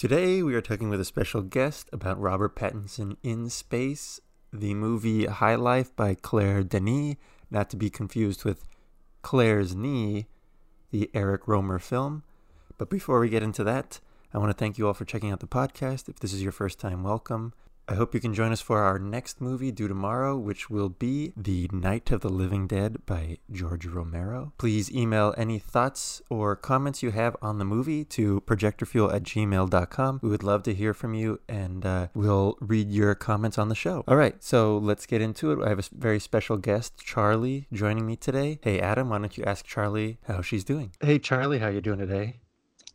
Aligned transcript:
Today 0.00 0.42
we 0.42 0.54
are 0.54 0.62
talking 0.62 0.88
with 0.88 0.98
a 0.98 1.04
special 1.04 1.42
guest 1.42 1.90
about 1.92 2.18
Robert 2.18 2.56
Pattinson 2.56 3.18
in 3.22 3.50
Space, 3.50 4.18
the 4.50 4.72
movie 4.72 5.26
High 5.26 5.56
Life 5.56 5.94
by 5.94 6.14
Claire 6.14 6.62
Denis, 6.62 7.16
not 7.50 7.68
to 7.68 7.76
be 7.76 7.90
confused 7.90 8.42
with 8.42 8.64
Claire's 9.20 9.76
Knee, 9.76 10.26
the 10.90 11.10
Eric 11.12 11.42
Rohmer 11.44 11.78
film. 11.78 12.22
But 12.78 12.88
before 12.88 13.20
we 13.20 13.28
get 13.28 13.42
into 13.42 13.62
that, 13.64 14.00
I 14.32 14.38
want 14.38 14.48
to 14.48 14.56
thank 14.56 14.78
you 14.78 14.86
all 14.86 14.94
for 14.94 15.04
checking 15.04 15.30
out 15.30 15.40
the 15.40 15.46
podcast. 15.46 16.08
If 16.08 16.18
this 16.20 16.32
is 16.32 16.42
your 16.42 16.50
first 16.50 16.80
time, 16.80 17.02
welcome. 17.02 17.52
I 17.90 17.94
hope 17.94 18.14
you 18.14 18.20
can 18.20 18.34
join 18.34 18.52
us 18.52 18.60
for 18.60 18.82
our 18.82 19.00
next 19.00 19.40
movie 19.40 19.72
due 19.72 19.88
tomorrow, 19.88 20.36
which 20.36 20.70
will 20.70 20.90
be 20.90 21.32
The 21.36 21.68
Night 21.72 22.12
of 22.12 22.20
the 22.20 22.28
Living 22.28 22.68
Dead 22.68 23.04
by 23.04 23.38
George 23.50 23.84
Romero. 23.84 24.52
Please 24.58 24.92
email 24.92 25.34
any 25.36 25.58
thoughts 25.58 26.22
or 26.30 26.54
comments 26.54 27.02
you 27.02 27.10
have 27.10 27.36
on 27.42 27.58
the 27.58 27.64
movie 27.64 28.04
to 28.04 28.42
projectorfuel 28.42 29.12
at 29.12 29.24
gmail.com. 29.24 30.20
We 30.22 30.28
would 30.28 30.44
love 30.44 30.62
to 30.62 30.74
hear 30.74 30.94
from 30.94 31.14
you 31.14 31.40
and 31.48 31.84
uh, 31.84 32.06
we'll 32.14 32.56
read 32.60 32.92
your 32.92 33.16
comments 33.16 33.58
on 33.58 33.68
the 33.68 33.74
show. 33.74 34.04
All 34.06 34.16
right, 34.16 34.40
so 34.40 34.78
let's 34.78 35.04
get 35.04 35.20
into 35.20 35.50
it. 35.50 35.58
I 35.60 35.68
have 35.68 35.80
a 35.80 35.84
very 35.92 36.20
special 36.20 36.58
guest, 36.58 36.96
Charlie, 37.04 37.66
joining 37.72 38.06
me 38.06 38.14
today. 38.14 38.60
Hey, 38.62 38.78
Adam, 38.78 39.08
why 39.08 39.18
don't 39.18 39.36
you 39.36 39.42
ask 39.42 39.66
Charlie 39.66 40.18
how 40.28 40.42
she's 40.42 40.62
doing? 40.62 40.92
Hey, 41.00 41.18
Charlie, 41.18 41.58
how 41.58 41.66
you 41.66 41.80
doing 41.80 41.98
today? 41.98 42.36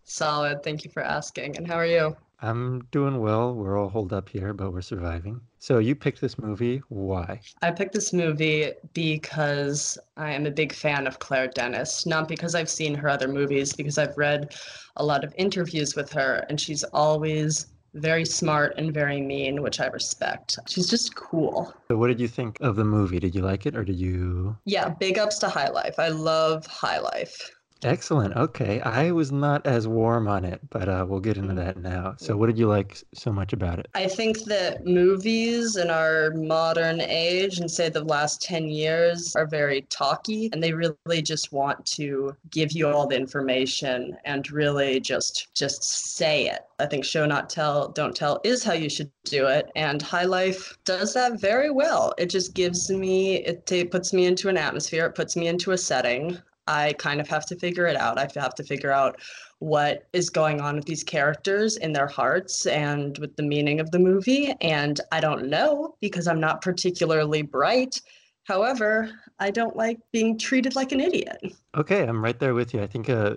Solid. 0.05 0.63
Thank 0.63 0.85
you 0.85 0.91
for 0.91 1.03
asking. 1.03 1.57
And 1.57 1.67
how 1.67 1.75
are 1.75 1.85
you? 1.85 2.15
I'm 2.41 2.81
doing 2.91 3.19
well. 3.19 3.53
We're 3.53 3.77
all 3.77 3.89
holed 3.89 4.13
up 4.13 4.29
here, 4.29 4.53
but 4.53 4.71
we're 4.71 4.81
surviving. 4.81 5.41
So 5.59 5.79
you 5.79 5.95
picked 5.95 6.21
this 6.21 6.37
movie. 6.37 6.81
Why? 6.89 7.39
I 7.61 7.71
picked 7.71 7.93
this 7.93 8.13
movie 8.13 8.71
because 8.93 9.97
I 10.17 10.31
am 10.31 10.45
a 10.45 10.51
big 10.51 10.73
fan 10.73 11.07
of 11.07 11.19
Claire 11.19 11.47
Denis, 11.47 12.05
not 12.05 12.27
because 12.27 12.55
I've 12.55 12.69
seen 12.69 12.93
her 12.95 13.09
other 13.09 13.27
movies, 13.27 13.73
because 13.73 13.97
I've 13.97 14.17
read 14.17 14.55
a 14.97 15.05
lot 15.05 15.23
of 15.23 15.33
interviews 15.37 15.95
with 15.95 16.11
her, 16.11 16.45
and 16.49 16.59
she's 16.59 16.83
always 16.83 17.67
very 17.95 18.25
smart 18.25 18.73
and 18.77 18.93
very 18.93 19.21
mean, 19.21 19.61
which 19.61 19.79
I 19.79 19.87
respect. 19.87 20.59
She's 20.67 20.89
just 20.89 21.15
cool. 21.15 21.73
So 21.87 21.97
what 21.97 22.07
did 22.07 22.19
you 22.19 22.27
think 22.27 22.59
of 22.59 22.75
the 22.75 22.83
movie? 22.83 23.19
Did 23.19 23.33
you 23.33 23.41
like 23.41 23.65
it 23.65 23.75
or 23.75 23.83
did 23.83 23.95
you 23.95 24.57
Yeah, 24.65 24.89
big 24.89 25.17
ups 25.17 25.39
to 25.39 25.49
High 25.49 25.69
Life. 25.69 25.95
I 25.97 26.09
love 26.09 26.65
High 26.65 26.99
Life. 26.99 27.51
Excellent. 27.85 28.35
Okay. 28.35 28.81
I 28.81 29.11
was 29.11 29.31
not 29.31 29.65
as 29.67 29.87
warm 29.87 30.27
on 30.27 30.43
it, 30.43 30.59
but 30.71 30.89
uh, 30.89 31.05
we'll 31.07 31.19
get 31.19 31.37
into 31.37 31.53
that 31.53 31.77
now. 31.77 32.15
So, 32.17 32.35
what 32.35 32.47
did 32.47 32.57
you 32.57 32.67
like 32.67 33.03
so 33.13 33.31
much 33.31 33.53
about 33.53 33.77
it? 33.77 33.87
I 33.93 34.07
think 34.07 34.43
that 34.45 34.85
movies 34.85 35.75
in 35.75 35.91
our 35.91 36.31
modern 36.31 36.99
age, 36.99 37.59
and 37.59 37.69
say 37.69 37.89
the 37.89 38.03
last 38.03 38.41
10 38.41 38.69
years, 38.69 39.35
are 39.35 39.45
very 39.45 39.83
talky 39.83 40.49
and 40.51 40.63
they 40.63 40.73
really 40.73 41.21
just 41.21 41.51
want 41.51 41.85
to 41.85 42.35
give 42.49 42.71
you 42.71 42.87
all 42.87 43.05
the 43.05 43.15
information 43.15 44.17
and 44.25 44.51
really 44.51 44.99
just 44.99 45.47
just 45.53 45.83
say 45.83 46.47
it. 46.47 46.61
I 46.79 46.87
think 46.87 47.05
show 47.05 47.25
not 47.25 47.49
tell, 47.49 47.89
don't 47.89 48.15
tell 48.15 48.41
is 48.43 48.63
how 48.63 48.73
you 48.73 48.89
should 48.89 49.11
do 49.25 49.45
it. 49.45 49.71
And 49.75 50.01
High 50.01 50.25
Life 50.25 50.77
does 50.85 51.13
that 51.13 51.39
very 51.39 51.69
well. 51.69 52.13
It 52.17 52.31
just 52.31 52.53
gives 52.53 52.89
me, 52.89 53.35
it 53.35 53.65
t- 53.65 53.85
puts 53.85 54.11
me 54.11 54.25
into 54.25 54.49
an 54.49 54.57
atmosphere, 54.57 55.05
it 55.05 55.15
puts 55.15 55.35
me 55.35 55.47
into 55.47 55.71
a 55.71 55.77
setting. 55.77 56.41
I 56.67 56.93
kind 56.93 57.21
of 57.21 57.27
have 57.27 57.45
to 57.47 57.55
figure 57.55 57.87
it 57.87 57.95
out. 57.95 58.17
I 58.17 58.27
have 58.35 58.55
to 58.55 58.63
figure 58.63 58.91
out 58.91 59.19
what 59.59 60.07
is 60.13 60.29
going 60.29 60.61
on 60.61 60.75
with 60.75 60.85
these 60.85 61.03
characters 61.03 61.77
in 61.77 61.93
their 61.93 62.07
hearts 62.07 62.65
and 62.65 63.17
with 63.19 63.35
the 63.35 63.43
meaning 63.43 63.79
of 63.79 63.91
the 63.91 63.99
movie. 63.99 64.53
And 64.61 64.99
I 65.11 65.19
don't 65.19 65.47
know 65.47 65.95
because 66.01 66.27
I'm 66.27 66.39
not 66.39 66.61
particularly 66.61 67.41
bright. 67.41 68.01
However, 68.43 69.09
I 69.39 69.51
don't 69.51 69.75
like 69.75 69.99
being 70.11 70.37
treated 70.37 70.75
like 70.75 70.91
an 70.91 71.01
idiot. 71.01 71.41
Okay, 71.75 72.03
I'm 72.03 72.23
right 72.23 72.39
there 72.39 72.53
with 72.53 72.73
you. 72.73 72.81
I 72.81 72.87
think, 72.87 73.09
uh, 73.09 73.35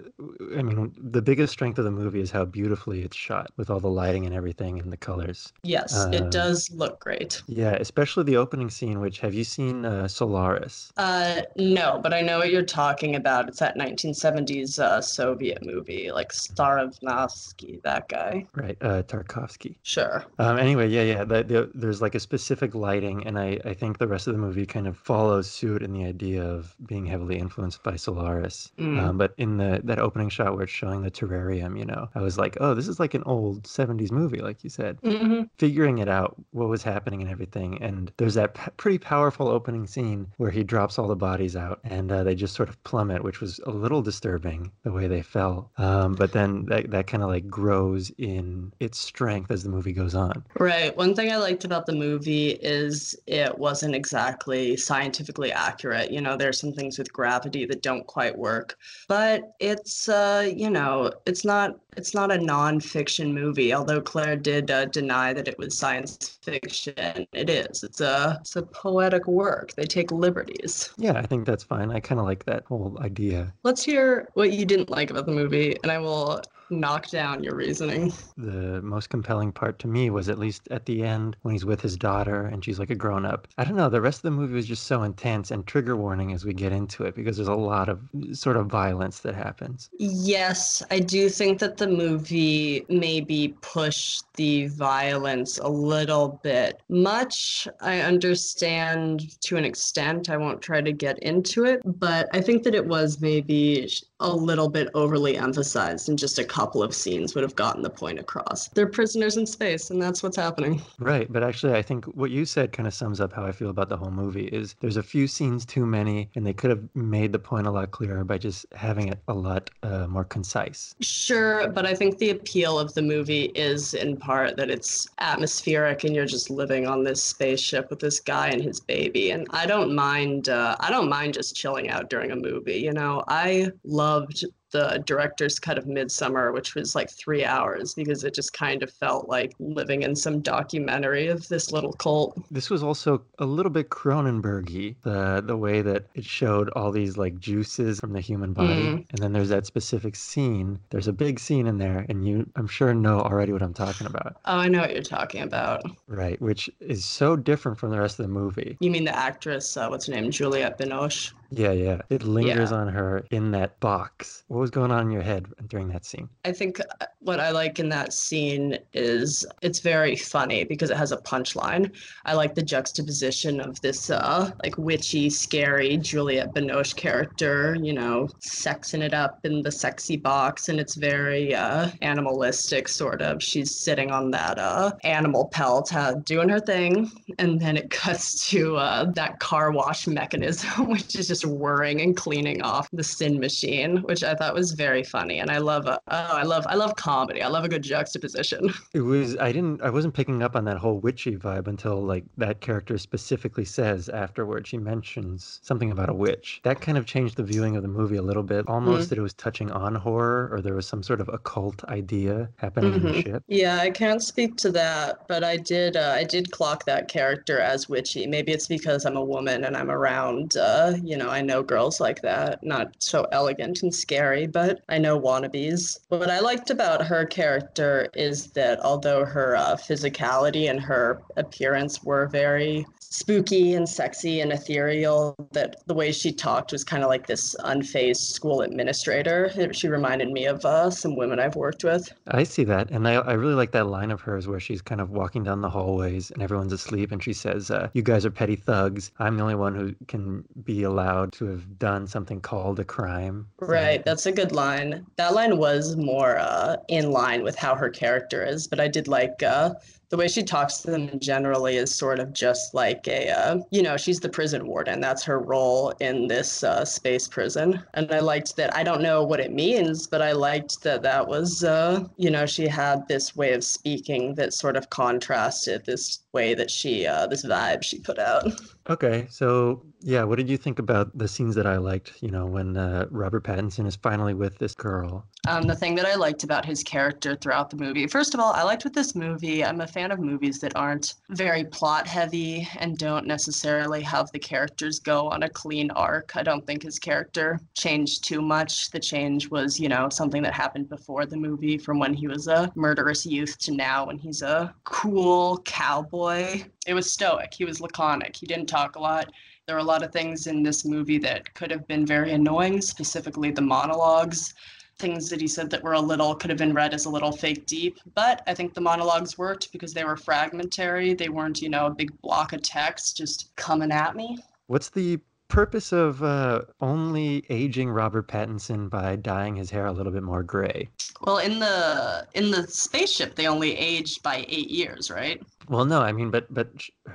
I 0.56 0.62
mean, 0.62 0.94
the 0.96 1.20
biggest 1.20 1.52
strength 1.52 1.78
of 1.78 1.84
the 1.84 1.90
movie 1.90 2.20
is 2.20 2.30
how 2.30 2.44
beautifully 2.44 3.02
it's 3.02 3.16
shot 3.16 3.50
with 3.56 3.68
all 3.68 3.80
the 3.80 3.88
lighting 3.88 4.26
and 4.26 4.34
everything 4.34 4.78
and 4.78 4.92
the 4.92 4.96
colors. 4.96 5.52
Yes, 5.64 5.96
uh, 5.96 6.10
it 6.12 6.30
does 6.30 6.70
look 6.70 7.00
great. 7.00 7.42
Yeah, 7.48 7.72
especially 7.72 8.24
the 8.24 8.36
opening 8.36 8.70
scene, 8.70 9.00
which 9.00 9.18
have 9.20 9.34
you 9.34 9.42
seen 9.42 9.84
uh, 9.84 10.06
Solaris? 10.06 10.92
Uh, 10.96 11.42
no, 11.56 11.98
but 12.00 12.14
I 12.14 12.20
know 12.20 12.38
what 12.38 12.52
you're 12.52 12.62
talking 12.62 13.16
about. 13.16 13.48
It's 13.48 13.58
that 13.58 13.76
1970s 13.76 14.78
uh, 14.78 15.00
Soviet 15.00 15.64
movie, 15.64 16.12
like 16.12 16.32
Starovsky, 16.32 17.82
that 17.82 18.08
guy. 18.08 18.46
Right, 18.54 18.76
uh, 18.80 19.02
Tarkovsky. 19.02 19.76
Sure. 19.82 20.24
Um, 20.38 20.58
anyway, 20.58 20.88
yeah, 20.88 21.02
yeah, 21.02 21.24
the, 21.24 21.42
the, 21.42 21.70
there's 21.74 22.00
like 22.00 22.14
a 22.14 22.20
specific 22.20 22.76
lighting, 22.76 23.26
and 23.26 23.36
I, 23.36 23.58
I 23.64 23.74
think 23.74 23.98
the 23.98 24.06
rest 24.06 24.28
of 24.28 24.34
the 24.34 24.40
movie 24.40 24.66
kind 24.66 24.86
of 24.86 24.96
follows 24.96 25.50
suit 25.50 25.82
in 25.82 25.92
the 25.92 26.04
idea 26.04 26.44
of 26.44 26.76
being 26.86 27.06
heavily 27.06 27.38
influenced 27.38 27.82
by 27.82 27.96
Solaris. 27.96 28.27
Mm. 28.28 28.98
Um, 29.00 29.18
but 29.18 29.34
in 29.36 29.56
the 29.56 29.80
that 29.84 29.98
opening 29.98 30.28
shot 30.28 30.54
where 30.54 30.64
it's 30.64 30.72
showing 30.72 31.02
the 31.02 31.10
terrarium, 31.10 31.78
you 31.78 31.84
know, 31.84 32.08
I 32.14 32.20
was 32.20 32.38
like, 32.38 32.56
oh, 32.60 32.74
this 32.74 32.88
is 32.88 33.00
like 33.00 33.14
an 33.14 33.22
old 33.24 33.64
70s 33.64 34.10
movie, 34.10 34.40
like 34.40 34.64
you 34.64 34.70
said. 34.70 35.00
Mm-hmm. 35.02 35.42
Figuring 35.58 35.98
it 35.98 36.08
out, 36.08 36.36
what 36.50 36.68
was 36.68 36.82
happening 36.82 37.22
and 37.22 37.30
everything. 37.30 37.82
And 37.82 38.12
there's 38.16 38.34
that 38.34 38.54
p- 38.54 38.70
pretty 38.76 38.98
powerful 38.98 39.48
opening 39.48 39.86
scene 39.86 40.26
where 40.36 40.50
he 40.50 40.64
drops 40.64 40.98
all 40.98 41.08
the 41.08 41.16
bodies 41.16 41.56
out 41.56 41.80
and 41.84 42.10
uh, 42.10 42.24
they 42.24 42.34
just 42.34 42.54
sort 42.54 42.68
of 42.68 42.82
plummet, 42.84 43.22
which 43.22 43.40
was 43.40 43.60
a 43.66 43.70
little 43.70 44.02
disturbing 44.02 44.70
the 44.82 44.92
way 44.92 45.06
they 45.06 45.22
fell. 45.22 45.70
Um, 45.78 46.14
but 46.14 46.32
then 46.32 46.66
that, 46.66 46.90
that 46.90 47.06
kind 47.06 47.22
of 47.22 47.28
like 47.28 47.48
grows 47.48 48.10
in 48.18 48.72
its 48.80 48.98
strength 48.98 49.50
as 49.50 49.62
the 49.62 49.70
movie 49.70 49.92
goes 49.92 50.14
on. 50.14 50.44
Right. 50.58 50.96
One 50.96 51.14
thing 51.14 51.32
I 51.32 51.36
liked 51.36 51.64
about 51.64 51.86
the 51.86 51.94
movie 51.94 52.50
is 52.50 53.16
it 53.26 53.58
wasn't 53.58 53.94
exactly 53.94 54.76
scientifically 54.76 55.52
accurate. 55.52 56.10
You 56.10 56.20
know, 56.20 56.36
there's 56.36 56.60
some 56.60 56.72
things 56.72 56.98
with 56.98 57.12
gravity 57.12 57.64
that 57.66 57.82
don't 57.82 58.06
quite 58.06 58.17
quite 58.18 58.36
work. 58.36 58.76
But 59.06 59.52
it's 59.60 60.08
uh, 60.08 60.50
you 60.52 60.70
know, 60.70 61.12
it's 61.24 61.44
not 61.44 61.78
it's 61.96 62.14
not 62.14 62.32
a 62.32 62.34
nonfiction 62.36 63.32
movie. 63.32 63.72
Although 63.72 64.00
Claire 64.00 64.34
did 64.34 64.72
uh, 64.72 64.86
deny 64.86 65.32
that 65.32 65.46
it 65.46 65.56
was 65.56 65.78
science 65.78 66.40
fiction, 66.42 67.28
it 67.32 67.48
is. 67.48 67.84
It's 67.84 68.00
a 68.00 68.38
it's 68.40 68.56
a 68.56 68.62
poetic 68.62 69.28
work. 69.28 69.72
They 69.74 69.84
take 69.84 70.10
liberties. 70.10 70.90
Yeah, 70.98 71.12
I 71.12 71.26
think 71.26 71.46
that's 71.46 71.62
fine. 71.62 71.92
I 71.92 72.00
kind 72.00 72.18
of 72.18 72.26
like 72.26 72.44
that 72.46 72.64
whole 72.64 72.98
idea. 73.00 73.54
Let's 73.62 73.84
hear 73.84 74.28
what 74.34 74.50
you 74.50 74.66
didn't 74.66 74.90
like 74.90 75.12
about 75.12 75.26
the 75.26 75.32
movie, 75.32 75.76
and 75.84 75.92
I 75.92 75.98
will 75.98 76.42
knock 76.70 77.08
down 77.10 77.42
your 77.42 77.54
reasoning. 77.54 78.12
The 78.36 78.80
most 78.82 79.10
compelling 79.10 79.52
part 79.52 79.78
to 79.80 79.88
me 79.88 80.10
was 80.10 80.28
at 80.28 80.38
least 80.38 80.68
at 80.70 80.86
the 80.86 81.02
end 81.02 81.36
when 81.42 81.52
he's 81.52 81.64
with 81.64 81.80
his 81.80 81.96
daughter 81.96 82.46
and 82.46 82.64
she's 82.64 82.78
like 82.78 82.90
a 82.90 82.94
grown 82.94 83.24
up. 83.24 83.48
I 83.58 83.64
don't 83.64 83.76
know, 83.76 83.88
the 83.88 84.00
rest 84.00 84.18
of 84.18 84.22
the 84.22 84.30
movie 84.30 84.54
was 84.54 84.66
just 84.66 84.86
so 84.86 85.02
intense 85.02 85.50
and 85.50 85.66
trigger 85.66 85.96
warning 85.96 86.32
as 86.32 86.44
we 86.44 86.52
get 86.52 86.72
into 86.72 87.04
it 87.04 87.14
because 87.14 87.36
there's 87.36 87.48
a 87.48 87.54
lot 87.54 87.88
of 87.88 88.00
sort 88.32 88.56
of 88.56 88.66
violence 88.66 89.20
that 89.20 89.34
happens. 89.34 89.90
Yes, 89.98 90.82
I 90.90 91.00
do 91.00 91.28
think 91.28 91.58
that 91.60 91.76
the 91.76 91.88
movie 91.88 92.84
maybe 92.88 93.56
pushed 93.60 94.24
the 94.34 94.66
violence 94.68 95.58
a 95.58 95.68
little 95.68 96.40
bit 96.42 96.80
much. 96.88 97.66
I 97.80 98.00
understand 98.00 99.40
to 99.42 99.56
an 99.56 99.64
extent. 99.64 100.30
I 100.30 100.36
won't 100.36 100.62
try 100.62 100.80
to 100.80 100.92
get 100.92 101.18
into 101.20 101.64
it, 101.64 101.80
but 101.84 102.28
I 102.32 102.40
think 102.40 102.62
that 102.64 102.74
it 102.74 102.86
was 102.86 103.20
maybe 103.20 103.90
a 104.20 104.28
little 104.28 104.68
bit 104.68 104.88
overly 104.94 105.36
emphasized 105.36 106.08
and 106.08 106.18
just 106.18 106.38
a 106.38 106.44
couple 106.44 106.82
of 106.82 106.94
scenes 106.94 107.34
would 107.34 107.42
have 107.42 107.54
gotten 107.54 107.82
the 107.82 107.90
point 107.90 108.18
across. 108.18 108.68
They're 108.68 108.86
prisoners 108.86 109.36
in 109.36 109.46
space, 109.46 109.90
and 109.90 110.02
that's 110.02 110.22
what's 110.22 110.36
happening. 110.36 110.82
Right, 110.98 111.32
but 111.32 111.42
actually, 111.42 111.74
I 111.74 111.82
think 111.82 112.04
what 112.06 112.30
you 112.30 112.44
said 112.44 112.72
kind 112.72 112.86
of 112.86 112.94
sums 112.94 113.20
up 113.20 113.32
how 113.32 113.44
I 113.44 113.52
feel 113.52 113.70
about 113.70 113.88
the 113.88 113.96
whole 113.96 114.10
movie. 114.10 114.46
Is 114.46 114.74
there's 114.80 114.96
a 114.96 115.02
few 115.02 115.26
scenes 115.26 115.64
too 115.64 115.86
many, 115.86 116.28
and 116.34 116.44
they 116.44 116.52
could 116.52 116.70
have 116.70 116.82
made 116.94 117.32
the 117.32 117.38
point 117.38 117.66
a 117.66 117.70
lot 117.70 117.90
clearer 117.90 118.24
by 118.24 118.38
just 118.38 118.66
having 118.72 119.08
it 119.08 119.20
a 119.28 119.34
lot 119.34 119.70
uh, 119.82 120.06
more 120.06 120.24
concise. 120.24 120.94
Sure, 121.00 121.68
but 121.68 121.86
I 121.86 121.94
think 121.94 122.18
the 122.18 122.30
appeal 122.30 122.78
of 122.78 122.94
the 122.94 123.02
movie 123.02 123.46
is 123.54 123.94
in 123.94 124.16
part 124.16 124.56
that 124.56 124.70
it's 124.70 125.08
atmospheric, 125.18 126.04
and 126.04 126.14
you're 126.14 126.26
just 126.26 126.50
living 126.50 126.86
on 126.86 127.04
this 127.04 127.22
spaceship 127.22 127.90
with 127.90 128.00
this 128.00 128.20
guy 128.20 128.48
and 128.48 128.62
his 128.62 128.80
baby. 128.80 129.30
And 129.30 129.46
I 129.50 129.66
don't 129.66 129.94
mind. 129.94 130.48
Uh, 130.48 130.76
I 130.80 130.90
don't 130.90 131.08
mind 131.08 131.34
just 131.34 131.54
chilling 131.54 131.90
out 131.90 132.10
during 132.10 132.32
a 132.32 132.36
movie. 132.36 132.78
You 132.78 132.92
know, 132.92 133.22
I 133.28 133.70
loved 134.08 134.44
the 134.70 135.02
director's 135.06 135.58
cut 135.58 135.78
of 135.78 135.84
Midsommar, 135.84 136.52
which 136.52 136.74
was 136.74 136.94
like 136.94 137.10
three 137.10 137.44
hours 137.44 137.94
because 137.94 138.24
it 138.24 138.34
just 138.34 138.52
kind 138.52 138.82
of 138.82 138.90
felt 138.90 139.28
like 139.28 139.52
living 139.58 140.02
in 140.02 140.14
some 140.14 140.40
documentary 140.40 141.28
of 141.28 141.48
this 141.48 141.72
little 141.72 141.92
cult. 141.94 142.38
This 142.50 142.70
was 142.70 142.82
also 142.82 143.22
a 143.38 143.46
little 143.46 143.70
bit 143.70 143.90
Cronenbergy, 143.90 144.96
the 145.02 145.42
the 145.44 145.56
way 145.56 145.82
that 145.82 146.06
it 146.14 146.24
showed 146.24 146.68
all 146.70 146.90
these 146.90 147.16
like 147.16 147.38
juices 147.38 148.00
from 148.00 148.12
the 148.12 148.20
human 148.20 148.52
body, 148.52 148.68
mm. 148.68 149.06
and 149.10 149.18
then 149.18 149.32
there's 149.32 149.48
that 149.48 149.66
specific 149.66 150.16
scene. 150.16 150.78
There's 150.90 151.08
a 151.08 151.12
big 151.12 151.38
scene 151.38 151.66
in 151.66 151.78
there, 151.78 152.04
and 152.08 152.26
you, 152.26 152.48
I'm 152.56 152.66
sure, 152.66 152.94
know 152.94 153.20
already 153.20 153.52
what 153.52 153.62
I'm 153.62 153.74
talking 153.74 154.06
about. 154.06 154.36
Oh, 154.44 154.58
I 154.58 154.68
know 154.68 154.80
what 154.80 154.92
you're 154.92 155.02
talking 155.02 155.42
about. 155.42 155.82
Right, 156.06 156.40
which 156.40 156.70
is 156.80 157.04
so 157.04 157.36
different 157.36 157.78
from 157.78 157.90
the 157.90 158.00
rest 158.00 158.18
of 158.18 158.24
the 158.24 158.32
movie. 158.32 158.76
You 158.80 158.90
mean 158.90 159.04
the 159.04 159.16
actress? 159.16 159.76
Uh, 159.76 159.88
what's 159.88 160.06
her 160.06 160.12
name? 160.12 160.30
Juliette 160.30 160.78
Binoche. 160.78 161.32
Yeah, 161.50 161.72
yeah. 161.72 162.02
It 162.10 162.22
lingers 162.24 162.70
yeah. 162.70 162.76
on 162.76 162.88
her 162.88 163.24
in 163.30 163.52
that 163.52 163.78
box 163.80 164.44
What 164.58 164.62
was 164.62 164.70
going 164.70 164.90
on 164.90 165.02
in 165.02 165.12
your 165.12 165.22
head 165.22 165.46
during 165.68 165.86
that 165.90 166.04
scene? 166.04 166.28
I 166.44 166.50
think 166.50 166.80
uh, 166.80 167.06
what 167.20 167.38
I 167.38 167.52
like 167.52 167.78
in 167.78 167.88
that 167.90 168.12
scene 168.12 168.76
is 168.92 169.46
it's 169.62 169.78
very 169.78 170.16
funny 170.16 170.64
because 170.64 170.90
it 170.90 170.96
has 170.96 171.12
a 171.12 171.18
punchline. 171.18 171.94
I 172.24 172.34
like 172.34 172.56
the 172.56 172.62
juxtaposition 172.62 173.60
of 173.60 173.80
this 173.82 174.10
uh 174.10 174.50
like 174.64 174.76
witchy, 174.76 175.30
scary 175.30 175.96
Juliette 175.96 176.54
Binoche 176.54 176.96
character, 176.96 177.76
you 177.80 177.92
know, 177.92 178.26
sexing 178.40 179.00
it 179.00 179.14
up 179.14 179.38
in 179.44 179.62
the 179.62 179.70
sexy 179.70 180.16
box 180.16 180.68
and 180.68 180.80
it's 180.80 180.96
very 180.96 181.54
uh 181.54 181.92
animalistic 182.02 182.88
sort 182.88 183.22
of. 183.22 183.40
She's 183.40 183.72
sitting 183.72 184.10
on 184.10 184.32
that 184.32 184.58
uh 184.58 184.90
animal 185.04 185.46
pelt 185.52 185.94
uh, 185.94 186.14
doing 186.24 186.48
her 186.48 186.58
thing 186.58 187.12
and 187.38 187.60
then 187.60 187.76
it 187.76 187.90
cuts 188.04 188.50
to 188.50 188.76
uh 188.76 189.04
that 189.12 189.38
car 189.38 189.70
wash 189.70 190.08
mechanism 190.08 190.88
which 190.88 191.14
is 191.14 191.28
just 191.28 191.46
whirring 191.46 192.00
and 192.00 192.16
cleaning 192.16 192.60
off 192.62 192.88
the 192.92 193.04
sin 193.04 193.38
machine, 193.38 193.98
which 193.98 194.24
I 194.24 194.34
thought 194.34 194.47
was 194.54 194.72
very 194.72 195.02
funny 195.04 195.38
and 195.40 195.50
I 195.50 195.58
love 195.58 195.86
uh, 195.86 195.98
oh, 196.08 196.16
I 196.16 196.42
love 196.42 196.64
I 196.68 196.74
love 196.74 196.94
comedy. 196.96 197.42
I 197.42 197.48
love 197.48 197.64
a 197.64 197.68
good 197.68 197.82
juxtaposition. 197.82 198.72
It 198.94 199.00
was 199.00 199.36
I 199.36 199.52
didn't 199.52 199.82
I 199.82 199.90
wasn't 199.90 200.14
picking 200.14 200.42
up 200.42 200.56
on 200.56 200.64
that 200.64 200.78
whole 200.78 200.98
witchy 201.00 201.36
vibe 201.36 201.68
until 201.68 202.00
like 202.02 202.24
that 202.38 202.60
character 202.60 202.96
specifically 202.98 203.64
says 203.64 204.08
afterward 204.08 204.66
she 204.66 204.78
mentions 204.78 205.60
something 205.62 205.90
about 205.92 206.08
a 206.08 206.14
witch. 206.14 206.60
That 206.64 206.80
kind 206.80 206.98
of 206.98 207.06
changed 207.06 207.36
the 207.36 207.42
viewing 207.44 207.76
of 207.76 207.82
the 207.82 207.88
movie 207.88 208.16
a 208.16 208.22
little 208.22 208.42
bit. 208.42 208.66
Almost 208.68 209.06
Mm. 209.06 209.08
that 209.10 209.18
it 209.18 209.22
was 209.22 209.34
touching 209.34 209.70
on 209.70 209.94
horror 209.94 210.48
or 210.52 210.60
there 210.60 210.74
was 210.74 210.86
some 210.86 211.02
sort 211.02 211.20
of 211.20 211.28
occult 211.28 211.84
idea 211.84 212.48
happening 212.56 212.94
in 212.94 213.02
the 213.02 213.08
Mhm. 213.10 213.22
ship. 213.22 213.42
Yeah, 213.46 213.76
I 213.78 213.90
can't 213.90 214.22
speak 214.22 214.56
to 214.58 214.70
that, 214.72 215.26
but 215.28 215.44
I 215.44 215.56
did 215.56 215.96
uh, 215.96 216.12
I 216.16 216.24
did 216.24 216.50
clock 216.50 216.84
that 216.86 217.08
character 217.08 217.60
as 217.60 217.88
witchy. 217.88 218.26
Maybe 218.26 218.52
it's 218.52 218.66
because 218.66 219.04
I'm 219.04 219.16
a 219.16 219.24
woman 219.24 219.64
and 219.64 219.76
I'm 219.76 219.90
around 219.90 220.56
uh, 220.56 220.94
you 221.02 221.16
know, 221.16 221.28
I 221.28 221.40
know 221.42 221.62
girls 221.62 222.00
like 222.00 222.22
that, 222.22 222.62
not 222.64 222.92
so 222.98 223.26
elegant 223.32 223.82
and 223.82 223.94
scary, 223.94 224.37
but 224.46 224.80
I 224.88 224.98
know 224.98 225.20
wannabes. 225.20 225.98
What 226.08 226.30
I 226.30 226.40
liked 226.40 226.70
about 226.70 227.06
her 227.06 227.24
character 227.26 228.08
is 228.14 228.48
that 228.52 228.80
although 228.80 229.24
her 229.24 229.56
uh, 229.56 229.76
physicality 229.76 230.70
and 230.70 230.80
her 230.80 231.22
appearance 231.36 232.02
were 232.02 232.26
very 232.28 232.86
spooky 233.10 233.74
and 233.74 233.88
sexy 233.88 234.40
and 234.40 234.52
ethereal, 234.52 235.34
that 235.52 235.76
the 235.86 235.94
way 235.94 236.12
she 236.12 236.32
talked 236.32 236.72
was 236.72 236.84
kind 236.84 237.02
of 237.02 237.08
like 237.08 237.26
this 237.26 237.56
unfazed 237.60 238.16
school 238.16 238.60
administrator. 238.62 239.50
She 239.72 239.88
reminded 239.88 240.30
me 240.30 240.46
of 240.46 240.64
uh, 240.64 240.90
some 240.90 241.16
women 241.16 241.40
I've 241.40 241.56
worked 241.56 241.84
with. 241.84 242.12
I 242.28 242.44
see 242.44 242.64
that, 242.64 242.90
and 242.90 243.08
I, 243.08 243.14
I 243.14 243.32
really 243.32 243.54
like 243.54 243.72
that 243.72 243.86
line 243.86 244.10
of 244.10 244.20
hers 244.20 244.46
where 244.46 244.60
she's 244.60 244.82
kind 244.82 245.00
of 245.00 245.10
walking 245.10 245.42
down 245.42 245.60
the 245.60 245.70
hallways 245.70 246.30
and 246.30 246.42
everyone's 246.42 246.72
asleep, 246.72 247.12
and 247.12 247.22
she 247.22 247.32
says, 247.32 247.70
uh, 247.70 247.88
"You 247.94 248.02
guys 248.02 248.26
are 248.26 248.30
petty 248.30 248.56
thugs. 248.56 249.10
I'm 249.18 249.36
the 249.36 249.42
only 249.42 249.54
one 249.54 249.74
who 249.74 249.94
can 250.06 250.44
be 250.64 250.82
allowed 250.82 251.32
to 251.34 251.46
have 251.46 251.78
done 251.78 252.06
something 252.06 252.40
called 252.40 252.78
a 252.78 252.84
crime." 252.84 253.46
Right, 253.58 254.04
that's 254.04 254.26
a 254.26 254.32
good 254.32 254.52
line. 254.52 255.06
That 255.16 255.34
line 255.34 255.58
was 255.58 255.96
more 255.96 256.38
uh, 256.38 256.76
in 256.88 257.10
line 257.10 257.42
with 257.42 257.56
how 257.56 257.74
her 257.74 257.90
character 257.90 258.44
is, 258.44 258.66
but 258.66 258.80
I 258.80 258.88
did 258.88 259.08
like 259.08 259.42
uh, 259.42 259.74
the 260.10 260.16
way 260.16 260.28
she 260.28 260.42
talks 260.42 260.78
to 260.78 260.90
them 260.90 261.18
generally 261.18 261.76
is 261.76 261.94
sort 261.94 262.18
of 262.18 262.32
just 262.32 262.74
like 262.74 263.06
a, 263.08 263.30
uh, 263.30 263.58
you 263.70 263.82
know, 263.82 263.96
she's 263.96 264.20
the 264.20 264.28
prison 264.28 264.66
warden. 264.66 265.00
That's 265.00 265.22
her 265.24 265.38
role 265.38 265.90
in 266.00 266.26
this 266.26 266.64
uh, 266.64 266.84
space 266.84 267.28
prison. 267.28 267.82
And 267.94 268.10
I 268.12 268.20
liked 268.20 268.56
that. 268.56 268.74
I 268.74 268.82
don't 268.82 269.02
know 269.02 269.22
what 269.22 269.40
it 269.40 269.52
means, 269.52 270.06
but 270.06 270.22
I 270.22 270.32
liked 270.32 270.82
that 270.82 271.02
that 271.02 271.26
was, 271.26 271.62
uh, 271.62 272.04
you 272.16 272.30
know, 272.30 272.46
she 272.46 272.66
had 272.66 273.06
this 273.08 273.36
way 273.36 273.52
of 273.52 273.62
speaking 273.62 274.34
that 274.36 274.54
sort 274.54 274.76
of 274.76 274.88
contrasted 274.88 275.84
this 275.84 276.20
way 276.32 276.54
that 276.54 276.70
she, 276.70 277.06
uh, 277.06 277.26
this 277.26 277.44
vibe 277.44 277.82
she 277.82 277.98
put 277.98 278.18
out. 278.18 278.50
Okay, 278.90 279.26
so 279.28 279.82
yeah, 280.00 280.24
what 280.24 280.36
did 280.36 280.48
you 280.48 280.56
think 280.56 280.78
about 280.78 281.16
the 281.16 281.28
scenes 281.28 281.54
that 281.56 281.66
I 281.66 281.76
liked? 281.76 282.14
You 282.22 282.30
know, 282.30 282.46
when 282.46 282.76
uh, 282.76 283.06
Robert 283.10 283.44
Pattinson 283.44 283.86
is 283.86 283.96
finally 283.96 284.32
with 284.32 284.56
this 284.58 284.74
girl. 284.74 285.26
Um, 285.46 285.64
the 285.64 285.74
thing 285.74 285.94
that 285.96 286.06
I 286.06 286.14
liked 286.14 286.44
about 286.44 286.64
his 286.64 286.82
character 286.82 287.36
throughout 287.36 287.68
the 287.68 287.76
movie, 287.76 288.06
first 288.06 288.32
of 288.32 288.40
all, 288.40 288.52
I 288.52 288.62
liked 288.62 288.84
with 288.84 288.94
this 288.94 289.14
movie, 289.14 289.64
I'm 289.64 289.82
a 289.82 289.86
fan 289.86 290.10
of 290.10 290.20
movies 290.20 290.58
that 290.60 290.74
aren't 290.74 291.14
very 291.30 291.64
plot 291.64 292.06
heavy 292.06 292.66
and 292.78 292.96
don't 292.96 293.26
necessarily 293.26 294.00
have 294.02 294.30
the 294.32 294.38
characters 294.38 294.98
go 294.98 295.28
on 295.28 295.42
a 295.42 295.48
clean 295.50 295.90
arc. 295.90 296.36
I 296.36 296.42
don't 296.42 296.66
think 296.66 296.82
his 296.82 296.98
character 296.98 297.60
changed 297.74 298.24
too 298.24 298.40
much. 298.40 298.90
The 298.90 299.00
change 299.00 299.50
was, 299.50 299.78
you 299.78 299.88
know, 299.88 300.08
something 300.08 300.42
that 300.42 300.54
happened 300.54 300.88
before 300.88 301.26
the 301.26 301.36
movie 301.36 301.76
from 301.76 301.98
when 301.98 302.14
he 302.14 302.26
was 302.26 302.48
a 302.48 302.72
murderous 302.74 303.26
youth 303.26 303.58
to 303.58 303.74
now 303.74 304.06
when 304.06 304.18
he's 304.18 304.42
a 304.42 304.74
cool 304.84 305.58
cowboy. 305.64 306.62
It 306.88 306.94
was 306.94 307.12
stoic, 307.12 307.52
he 307.52 307.66
was 307.66 307.82
laconic, 307.82 308.34
he 308.34 308.46
didn't 308.46 308.64
talk 308.64 308.96
a 308.96 308.98
lot. 308.98 309.30
There 309.66 309.76
were 309.76 309.82
a 309.82 309.84
lot 309.84 310.02
of 310.02 310.10
things 310.10 310.46
in 310.46 310.62
this 310.62 310.86
movie 310.86 311.18
that 311.18 311.52
could 311.52 311.70
have 311.70 311.86
been 311.86 312.06
very 312.06 312.32
annoying, 312.32 312.80
specifically 312.80 313.50
the 313.50 313.60
monologues. 313.60 314.54
Things 314.98 315.28
that 315.28 315.38
he 315.38 315.48
said 315.48 315.68
that 315.68 315.82
were 315.82 315.92
a 315.92 316.00
little 316.00 316.34
could 316.34 316.48
have 316.48 316.58
been 316.58 316.72
read 316.72 316.94
as 316.94 317.04
a 317.04 317.10
little 317.10 317.30
fake 317.30 317.66
deep 317.66 318.00
but 318.14 318.42
i 318.48 318.54
think 318.54 318.74
the 318.74 318.80
monologues 318.80 319.38
worked 319.38 319.70
because 319.70 319.92
they 319.92 320.02
were 320.02 320.16
fragmentary. 320.16 321.12
They 321.12 321.28
weren't 321.28 321.60
you 321.60 321.68
know 321.68 321.86
a 321.86 321.90
big 321.90 322.18
block 322.22 322.54
of 322.54 322.62
text 322.62 323.18
just 323.18 323.54
coming 323.54 323.92
at 323.92 324.16
me. 324.16 324.38
What's 324.66 324.88
the 324.88 325.20
purpose 325.48 325.92
of 325.92 326.22
uh, 326.22 326.62
only 326.80 327.44
aging 327.50 327.90
Robert 327.90 328.28
Pattinson 328.28 328.88
by 328.88 329.16
dyeing 329.16 329.56
his 329.56 329.70
hair 329.70 329.86
a 329.86 329.92
little 329.92 330.12
bit 330.12 330.22
more 330.22 330.42
gray? 330.42 330.88
well 331.20 331.38
in 331.38 331.58
the 331.58 332.26
in 332.34 332.50
the 332.50 332.66
spaceship 332.66 333.34
they 333.34 333.46
only 333.46 333.76
aged 333.76 334.22
by 334.22 334.44
eight 334.48 334.70
years 334.70 335.10
right 335.10 335.42
Well, 335.68 335.84
no, 335.84 336.00
I 336.00 336.12
mean, 336.12 336.30
but 336.30 336.52
but 336.52 336.68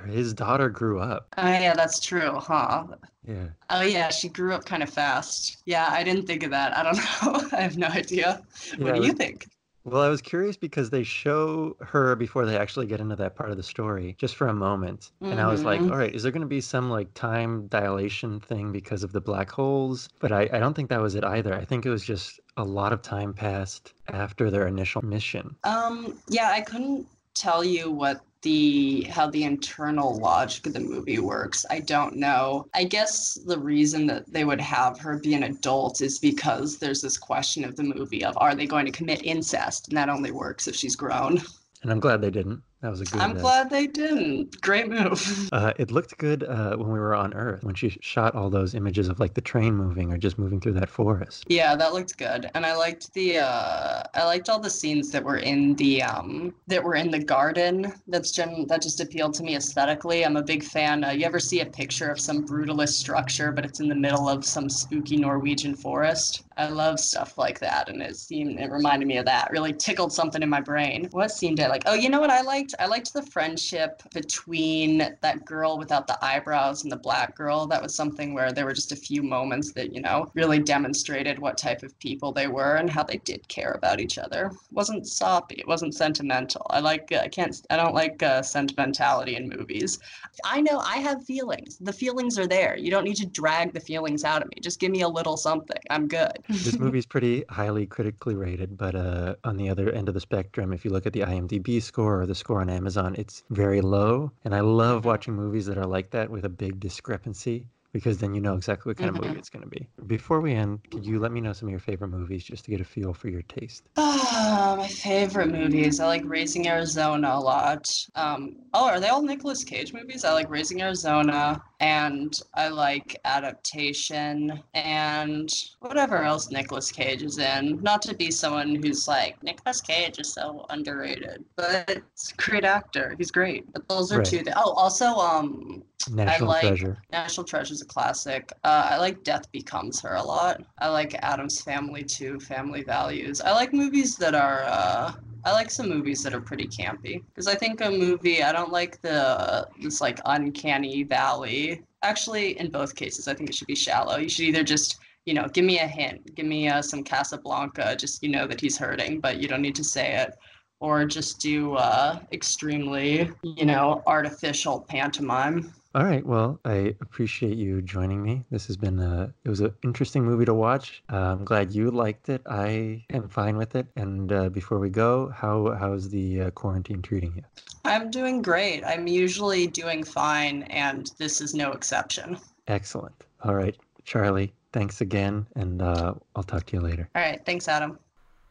his 0.06 0.32
daughter 0.34 0.68
grew 0.68 1.00
up. 1.00 1.28
oh 1.38 1.46
yeah 1.46 1.74
that's 1.74 1.98
true 2.00 2.32
huh 2.38 2.84
Yeah. 3.26 3.48
oh 3.70 3.82
yeah 3.82 4.10
she 4.10 4.28
grew 4.28 4.52
up 4.54 4.64
kind 4.64 4.82
of 4.82 4.90
fast 4.90 5.62
yeah 5.66 5.88
i 5.90 6.02
didn't 6.04 6.26
think 6.26 6.42
of 6.42 6.50
that 6.50 6.76
i 6.76 6.82
don't 6.82 6.96
know 7.42 7.48
i 7.56 7.60
have 7.62 7.76
no 7.78 7.86
idea 7.88 8.42
Yeah, 8.78 8.84
what 8.84 8.94
do 8.94 9.00
you 9.02 9.08
was- 9.12 9.18
think 9.18 9.46
Well, 9.86 10.00
I 10.02 10.08
was 10.08 10.22
curious 10.22 10.56
because 10.56 10.88
they 10.88 11.02
show 11.02 11.76
her 11.80 12.16
before 12.16 12.46
they 12.46 12.56
actually 12.56 12.86
get 12.86 13.00
into 13.00 13.16
that 13.16 13.36
part 13.36 13.50
of 13.50 13.58
the 13.58 13.62
story, 13.62 14.16
just 14.18 14.34
for 14.34 14.48
a 14.48 14.54
moment. 14.54 15.12
And 15.20 15.38
I 15.38 15.46
was 15.46 15.62
like, 15.62 15.82
Mhm. 15.82 15.90
all 15.90 15.98
right, 15.98 16.14
is 16.14 16.22
there 16.22 16.32
going 16.32 16.48
to 16.48 16.56
be 16.58 16.62
some 16.62 16.88
like 16.88 17.12
time 17.12 17.66
dilation 17.68 18.40
thing 18.40 18.72
because 18.72 19.02
of 19.04 19.12
the 19.12 19.20
black 19.20 19.50
holes? 19.50 20.08
But 20.20 20.32
I, 20.32 20.42
I 20.56 20.58
don't 20.58 20.72
think 20.74 20.88
that 20.88 21.02
was 21.02 21.16
it 21.16 21.24
either. 21.36 21.52
I 21.52 21.66
think 21.66 21.84
it 21.84 21.90
was 21.90 22.02
just 22.02 22.40
a 22.56 22.64
lot 22.64 22.94
of 22.94 23.02
time 23.02 23.34
passed 23.34 23.92
after 24.08 24.50
their 24.50 24.66
initial 24.66 25.02
mission. 25.04 25.54
Um, 25.64 26.16
yeah, 26.30 26.48
I 26.58 26.62
couldn't 26.62 27.06
tell 27.34 27.64
you 27.64 27.90
what 27.90 28.20
the 28.42 29.04
how 29.10 29.28
the 29.28 29.42
internal 29.42 30.16
logic 30.18 30.66
of 30.66 30.74
the 30.74 30.80
movie 30.80 31.18
works. 31.18 31.64
I 31.70 31.80
don't 31.80 32.16
know. 32.16 32.66
I 32.74 32.84
guess 32.84 33.38
the 33.46 33.58
reason 33.58 34.06
that 34.08 34.30
they 34.30 34.44
would 34.44 34.60
have 34.60 34.98
her 35.00 35.18
be 35.18 35.34
an 35.34 35.44
adult 35.44 36.02
is 36.02 36.18
because 36.18 36.78
there's 36.78 37.00
this 37.00 37.18
question 37.18 37.64
of 37.64 37.74
the 37.74 37.82
movie 37.82 38.24
of 38.24 38.36
are 38.36 38.54
they 38.54 38.66
going 38.66 38.86
to 38.86 38.92
commit 38.92 39.24
incest? 39.24 39.88
And 39.88 39.96
that 39.96 40.10
only 40.10 40.30
works 40.30 40.68
if 40.68 40.76
she's 40.76 40.94
grown. 40.94 41.40
And 41.82 41.92
I'm 41.92 42.00
glad 42.00 42.22
they 42.22 42.30
didn't. 42.30 42.62
That 42.84 42.90
was 42.90 43.00
a 43.00 43.06
good. 43.06 43.22
I'm 43.22 43.30
uh, 43.30 43.40
glad 43.40 43.70
they 43.70 43.86
didn't. 43.86 44.60
Great 44.60 44.88
move. 44.88 45.22
Uh, 45.54 45.72
it 45.78 45.92
looked 45.92 46.18
good 46.18 46.42
uh, 46.42 46.74
when 46.76 46.88
we 46.88 46.98
were 46.98 47.14
on 47.14 47.32
Earth 47.32 47.62
when 47.62 47.74
she 47.74 47.96
shot 48.00 48.34
all 48.34 48.50
those 48.50 48.74
images 48.74 49.08
of 49.08 49.20
like 49.20 49.34
the 49.34 49.40
train 49.40 49.74
moving 49.74 50.10
or 50.12 50.18
just 50.18 50.36
moving 50.36 50.58
through 50.58 50.72
that 50.72 50.90
forest. 50.90 51.44
Yeah, 51.48 51.76
that 51.76 51.92
looked 51.92 52.18
good. 52.18 52.50
And 52.54 52.66
I 52.66 52.74
liked 52.74 53.12
the 53.14 53.38
uh 53.38 54.02
I 54.14 54.24
liked 54.24 54.48
all 54.48 54.58
the 54.58 54.70
scenes 54.70 55.10
that 55.12 55.22
were 55.22 55.36
in 55.36 55.74
the 55.76 56.02
um 56.02 56.52
that 56.66 56.82
were 56.82 56.96
in 56.96 57.10
the 57.10 57.20
garden. 57.20 57.92
That's 58.08 58.32
gen 58.32 58.66
that 58.68 58.82
just 58.82 59.00
appealed 59.00 59.34
to 59.34 59.42
me 59.44 59.54
aesthetically. 59.54 60.24
I'm 60.24 60.36
a 60.36 60.42
big 60.42 60.64
fan. 60.64 61.04
Uh, 61.04 61.10
you 61.10 61.24
ever 61.24 61.38
see 61.38 61.60
a 61.60 61.66
picture 61.66 62.10
of 62.10 62.18
some 62.18 62.44
brutalist 62.44 62.94
structure 62.94 63.52
but 63.52 63.64
it's 63.64 63.80
in 63.80 63.88
the 63.88 63.94
middle 63.94 64.28
of 64.28 64.44
some 64.44 64.68
spooky 64.68 65.16
Norwegian 65.16 65.74
forest? 65.74 66.42
I 66.56 66.68
love 66.68 66.98
stuff 66.98 67.38
like 67.38 67.60
that 67.60 67.88
and 67.88 68.02
it 68.02 68.16
seemed 68.16 68.58
it 68.58 68.70
reminded 68.70 69.06
me 69.06 69.18
of 69.18 69.26
that. 69.26 69.50
Really 69.52 69.72
tickled 69.72 70.12
something 70.12 70.42
in 70.42 70.48
my 70.48 70.60
brain. 70.60 71.08
What 71.12 71.30
scene 71.30 71.54
did 71.54 71.66
I 71.66 71.68
like? 71.68 71.82
Oh, 71.86 71.94
you 71.94 72.08
know 72.08 72.20
what 72.20 72.30
I 72.30 72.40
liked? 72.40 72.73
I 72.78 72.86
liked 72.86 73.12
the 73.12 73.22
friendship 73.22 74.02
between 74.12 74.98
that 75.20 75.44
girl 75.44 75.78
without 75.78 76.06
the 76.06 76.22
eyebrows 76.24 76.82
and 76.82 76.92
the 76.92 76.96
black 76.96 77.36
girl. 77.36 77.66
That 77.66 77.82
was 77.82 77.94
something 77.94 78.34
where 78.34 78.52
there 78.52 78.64
were 78.64 78.72
just 78.72 78.92
a 78.92 78.96
few 78.96 79.22
moments 79.22 79.72
that, 79.72 79.94
you 79.94 80.00
know, 80.00 80.30
really 80.34 80.58
demonstrated 80.58 81.38
what 81.38 81.58
type 81.58 81.82
of 81.82 81.98
people 81.98 82.32
they 82.32 82.46
were 82.46 82.76
and 82.76 82.88
how 82.90 83.02
they 83.02 83.18
did 83.18 83.46
care 83.48 83.72
about 83.72 84.00
each 84.00 84.18
other. 84.18 84.46
It 84.46 84.72
wasn't 84.72 85.06
soppy. 85.06 85.56
It 85.56 85.68
wasn't 85.68 85.94
sentimental. 85.94 86.66
I 86.70 86.80
like, 86.80 87.12
I 87.12 87.28
can't, 87.28 87.60
I 87.70 87.76
don't 87.76 87.94
like 87.94 88.22
uh, 88.22 88.42
sentimentality 88.42 89.36
in 89.36 89.48
movies. 89.48 89.98
I 90.44 90.60
know 90.60 90.78
I 90.78 90.96
have 90.98 91.24
feelings. 91.24 91.78
The 91.78 91.92
feelings 91.92 92.38
are 92.38 92.46
there. 92.46 92.76
You 92.76 92.90
don't 92.90 93.04
need 93.04 93.16
to 93.16 93.26
drag 93.26 93.72
the 93.72 93.80
feelings 93.80 94.24
out 94.24 94.42
of 94.42 94.48
me. 94.48 94.56
Just 94.60 94.80
give 94.80 94.90
me 94.90 95.02
a 95.02 95.08
little 95.08 95.36
something. 95.36 95.80
I'm 95.90 96.08
good. 96.08 96.38
This 96.48 96.78
movie's 96.78 97.06
pretty 97.06 97.44
highly 97.48 97.86
critically 97.86 98.34
rated, 98.34 98.76
but 98.76 98.94
uh, 98.94 99.36
on 99.44 99.56
the 99.56 99.68
other 99.68 99.90
end 99.90 100.08
of 100.08 100.14
the 100.14 100.20
spectrum, 100.20 100.72
if 100.72 100.84
you 100.84 100.90
look 100.90 101.06
at 101.06 101.12
the 101.12 101.20
IMDb 101.20 101.82
score 101.82 102.22
or 102.22 102.26
the 102.26 102.34
score 102.34 102.53
on 102.60 102.70
Amazon, 102.70 103.14
it's 103.18 103.44
very 103.50 103.80
low. 103.80 104.30
And 104.44 104.54
I 104.54 104.60
love 104.60 105.04
watching 105.04 105.34
movies 105.34 105.66
that 105.66 105.78
are 105.78 105.86
like 105.86 106.10
that 106.10 106.30
with 106.30 106.44
a 106.44 106.48
big 106.48 106.80
discrepancy 106.80 107.66
because 107.92 108.18
then 108.18 108.34
you 108.34 108.40
know 108.40 108.54
exactly 108.54 108.90
what 108.90 108.96
kind 108.96 109.10
of 109.10 109.14
movie 109.22 109.34
Mhm. 109.36 109.38
it's 109.38 109.48
going 109.50 109.62
to 109.62 109.68
be. 109.68 109.86
Before 110.08 110.40
we 110.40 110.52
end, 110.52 110.80
could 110.90 111.06
you 111.06 111.20
let 111.20 111.30
me 111.30 111.40
know 111.40 111.52
some 111.52 111.68
of 111.68 111.70
your 111.70 111.78
favorite 111.78 112.08
movies 112.08 112.42
just 112.42 112.64
to 112.64 112.72
get 112.72 112.80
a 112.80 112.84
feel 112.84 113.14
for 113.14 113.28
your 113.28 113.42
taste? 113.42 113.84
Ah, 113.96 114.74
my 114.76 114.88
favorite 114.88 115.52
movies. 115.52 116.00
I 116.00 116.06
like 116.06 116.22
Raising 116.24 116.66
Arizona 116.66 117.30
a 117.34 117.38
lot. 117.38 117.86
Um, 118.16 118.56
oh, 118.74 118.88
are 118.88 118.98
they 118.98 119.08
all 119.08 119.22
Nicolas 119.22 119.62
Cage 119.62 119.92
movies? 119.92 120.24
I 120.24 120.32
like 120.32 120.50
Raising 120.50 120.82
Arizona 120.82 121.62
and 121.84 122.40
I 122.54 122.68
like 122.68 123.20
adaptation 123.26 124.62
and 124.72 125.52
whatever 125.80 126.22
else 126.22 126.50
Nicolas 126.50 126.90
Cage 126.90 127.22
is 127.22 127.38
in. 127.38 127.78
Not 127.82 128.00
to 128.02 128.14
be 128.14 128.30
someone 128.30 128.74
who's 128.76 129.06
like 129.06 129.42
Nicolas 129.42 129.82
Cage 129.82 130.18
is 130.18 130.32
so 130.32 130.64
underrated, 130.70 131.44
but 131.56 131.84
it's 131.90 132.32
a 132.32 132.36
great 132.36 132.64
actor. 132.64 133.14
He's 133.18 133.30
great. 133.30 133.70
But 133.74 133.86
those 133.88 134.10
are 134.12 134.18
Right. 134.18 134.26
two. 134.26 134.42
Th- 134.44 134.56
oh, 134.56 134.72
also 134.72 135.06
um, 135.16 135.82
National 136.10 136.48
like- 136.48 136.62
Treasure. 136.62 136.96
National 137.12 137.44
Treasure's 137.44 137.82
a 137.82 137.86
classic. 137.86 138.50
Uh, 138.64 138.88
I 138.92 138.96
like 138.96 139.22
Death 139.22 139.50
Becomes 139.52 140.00
Her 140.00 140.14
a 140.14 140.22
lot. 140.22 140.62
I 140.78 140.88
like 140.88 141.12
Addams 141.22 141.60
Family 141.60 142.02
too. 142.02 142.40
Family 142.40 142.82
Values. 142.82 143.42
I 143.42 143.52
like 143.52 143.74
movies 143.74 144.16
that 144.16 144.34
are. 144.34 144.62
Uh, 144.66 145.12
I 145.44 145.52
like 145.52 145.70
some 145.70 145.88
movies 145.88 146.22
that 146.22 146.34
are 146.34 146.40
pretty 146.40 146.66
campy 146.66 147.22
because 147.28 147.46
I 147.46 147.54
think 147.54 147.80
a 147.80 147.90
movie. 147.90 148.42
I 148.42 148.52
don't 148.52 148.72
like 148.72 149.00
the 149.02 149.68
this 149.80 150.00
like 150.00 150.20
uncanny 150.24 151.02
valley. 151.02 151.82
Actually, 152.02 152.58
in 152.58 152.70
both 152.70 152.94
cases, 152.94 153.28
I 153.28 153.34
think 153.34 153.50
it 153.50 153.54
should 153.54 153.66
be 153.66 153.74
shallow. 153.74 154.16
You 154.16 154.28
should 154.28 154.46
either 154.46 154.62
just 154.62 154.98
you 155.26 155.34
know 155.34 155.46
give 155.48 155.64
me 155.64 155.78
a 155.80 155.86
hint, 155.86 156.34
give 156.34 156.46
me 156.46 156.68
uh, 156.68 156.80
some 156.80 157.04
Casablanca, 157.04 157.96
just 157.96 158.22
you 158.22 158.30
know 158.30 158.46
that 158.46 158.60
he's 158.60 158.78
hurting, 158.78 159.20
but 159.20 159.40
you 159.40 159.48
don't 159.48 159.62
need 159.62 159.74
to 159.76 159.84
say 159.84 160.14
it 160.14 160.34
or 160.80 161.06
just 161.06 161.40
do 161.40 161.74
uh, 161.76 162.18
extremely, 162.32 163.30
you 163.42 163.64
know, 163.64 164.02
artificial 164.06 164.80
pantomime. 164.80 165.72
All 165.94 166.02
right. 166.02 166.26
Well, 166.26 166.58
I 166.64 166.96
appreciate 167.00 167.56
you 167.56 167.80
joining 167.80 168.20
me. 168.20 168.44
This 168.50 168.66
has 168.66 168.76
been 168.76 168.98
a 168.98 169.32
it 169.44 169.48
was 169.48 169.60
an 169.60 169.72
interesting 169.84 170.24
movie 170.24 170.44
to 170.44 170.52
watch. 170.52 171.04
Uh, 171.12 171.18
I'm 171.18 171.44
glad 171.44 171.72
you 171.72 171.92
liked 171.92 172.28
it. 172.28 172.42
I 172.50 173.04
am 173.10 173.28
fine 173.28 173.56
with 173.56 173.76
it. 173.76 173.86
And 173.94 174.32
uh, 174.32 174.48
before 174.48 174.80
we 174.80 174.90
go, 174.90 175.28
how 175.28 175.70
how's 175.78 176.10
the 176.10 176.42
uh, 176.42 176.50
quarantine 176.50 177.00
treating 177.00 177.34
you? 177.36 177.44
I'm 177.84 178.10
doing 178.10 178.42
great. 178.42 178.82
I'm 178.84 179.06
usually 179.06 179.68
doing 179.68 180.02
fine, 180.02 180.64
and 180.64 181.12
this 181.18 181.40
is 181.40 181.54
no 181.54 181.70
exception. 181.70 182.38
Excellent. 182.66 183.14
All 183.44 183.54
right, 183.54 183.76
Charlie. 184.04 184.52
Thanks 184.72 185.00
again, 185.00 185.46
and 185.54 185.80
uh, 185.80 186.14
I'll 186.34 186.42
talk 186.42 186.66
to 186.66 186.76
you 186.76 186.82
later. 186.82 187.08
All 187.14 187.22
right. 187.22 187.40
Thanks, 187.46 187.68
Adam. 187.68 188.00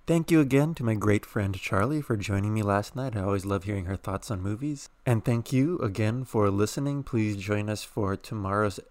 Thank 0.05 0.31
you 0.31 0.41
again 0.41 0.73
to 0.75 0.83
my 0.83 0.95
great 0.95 1.25
friend 1.25 1.55
Charlie 1.55 2.01
for 2.01 2.17
joining 2.17 2.53
me 2.53 2.61
last 2.61 2.93
night. 2.93 3.15
I 3.15 3.21
always 3.21 3.45
love 3.45 3.63
hearing 3.63 3.85
her 3.85 3.95
thoughts 3.95 4.29
on 4.29 4.41
movies. 4.41 4.89
And 5.05 5.23
thank 5.23 5.53
you 5.53 5.79
again 5.79 6.25
for 6.25 6.49
listening. 6.51 7.03
Please 7.03 7.37
join 7.37 7.69
us 7.69 7.85
for 7.85 8.17
tomorrow's 8.17 8.81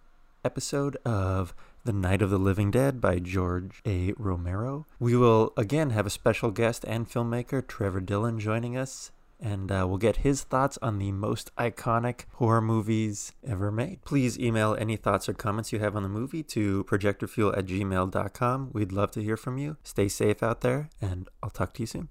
episode 0.43 0.97
of 1.05 1.53
The 1.85 1.93
Night 1.93 2.23
of 2.23 2.31
the 2.31 2.39
Living 2.39 2.71
Dead 2.71 2.99
by 2.99 3.19
George 3.19 3.83
A. 3.85 4.15
Romero. 4.17 4.87
We 4.99 5.15
will 5.15 5.53
again 5.55 5.91
have 5.91 6.07
a 6.07 6.11
special 6.11 6.51
guest 6.51 6.83
and 6.89 7.07
filmmaker, 7.07 7.67
Trevor 7.67 8.01
Dillon, 8.01 8.41
joining 8.41 8.75
us. 8.75 9.11
And 9.43 9.73
uh, 9.73 9.87
we'll 9.89 9.99
get 9.99 10.19
his 10.19 10.43
thoughts 10.43 10.79
on 10.81 10.99
the 10.99 11.11
most 11.11 11.55
iconic 11.57 12.27
horror 12.35 12.61
movies 12.61 13.33
ever 13.45 13.73
made. 13.73 14.05
Please 14.05 14.39
email 14.39 14.77
any 14.79 14.97
thoughts 14.97 15.29
or 15.29 15.33
comments 15.35 15.73
you 15.73 15.81
have 15.81 15.97
on 15.97 16.05
the 16.05 16.09
movie 16.09 16.45
to 16.45 16.85
projectorfuel 16.85 17.59
at 17.59 17.67
gmail.com. 17.67 18.71
We'd 18.73 18.93
love 18.93 19.11
to 19.13 19.23
hear 19.23 19.37
from 19.37 19.59
you. 19.59 19.77
Stay 19.83 20.07
safe 20.07 20.43
out 20.45 20.61
there, 20.61 20.91
and 21.01 21.29
I'll 21.43 21.51
talk 21.51 21.75
to 21.75 21.83
you 21.83 21.87
soon. 21.87 22.09